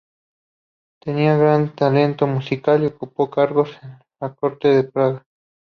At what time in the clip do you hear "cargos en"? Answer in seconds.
3.29-3.99